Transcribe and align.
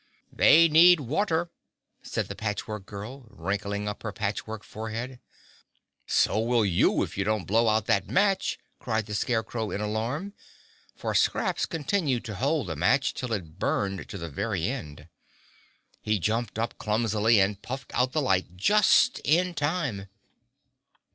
"They 0.33 0.67
need 0.67 0.99
water," 0.99 1.51
said 2.01 2.27
the 2.27 2.33
Patch 2.33 2.67
Work 2.67 2.87
Girl, 2.87 3.27
wrinkling 3.29 3.87
up 3.87 4.01
her 4.01 4.11
patchwork 4.11 4.63
forehead. 4.63 5.19
"So 6.07 6.39
will 6.39 6.65
you 6.65 7.03
if 7.03 7.19
you 7.19 7.23
don't 7.23 7.45
blow 7.45 7.69
out 7.69 7.85
that 7.85 8.07
match!" 8.09 8.57
cried 8.79 9.05
the 9.05 9.13
Scarecrow 9.13 9.69
in 9.69 9.79
alarm, 9.79 10.33
for 10.95 11.13
Scraps 11.13 11.67
continued 11.67 12.25
to 12.25 12.33
hold 12.33 12.65
the 12.65 12.75
match 12.75 13.13
till 13.13 13.31
it 13.31 13.59
burned 13.59 14.09
to 14.09 14.17
the 14.17 14.31
very 14.31 14.65
end. 14.67 15.07
He 16.01 16.17
jumped 16.17 16.57
up 16.57 16.79
clumsily 16.79 17.39
and 17.39 17.61
puffed 17.61 17.93
out 17.93 18.11
the 18.11 18.23
light 18.23 18.57
just 18.57 19.19
in 19.19 19.53
time. 19.53 20.07